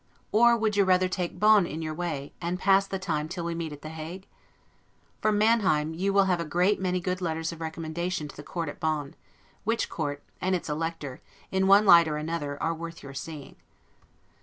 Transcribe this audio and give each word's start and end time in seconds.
Or 0.31 0.57
would 0.57 0.75
you 0.75 0.83
rather 0.83 1.07
take 1.07 1.39
Bonn 1.39 1.67
in 1.67 1.83
your 1.83 1.93
way, 1.93 2.33
and 2.41 2.57
pass 2.57 2.87
the 2.87 2.97
time 2.97 3.29
till 3.29 3.43
we 3.45 3.53
meet 3.53 3.71
at 3.71 3.83
The 3.83 3.89
Hague? 3.89 4.25
From 5.21 5.37
Manheim 5.37 5.93
you 5.93 6.11
may 6.11 6.25
have 6.25 6.39
a 6.39 6.43
great 6.43 6.79
many 6.81 6.99
good 6.99 7.21
letters 7.21 7.51
of 7.51 7.61
recommendation 7.61 8.27
to 8.27 8.35
the 8.35 8.41
court 8.41 8.67
of 8.67 8.79
Bonn; 8.79 9.13
which 9.63 9.89
court, 9.91 10.23
and 10.41 10.55
it's 10.55 10.69
Elector, 10.69 11.21
in 11.51 11.67
one 11.67 11.85
light 11.85 12.07
or 12.07 12.17
another, 12.17 12.57
are 12.63 12.73
worth 12.73 13.03
your 13.03 13.13
seeing. 13.13 13.57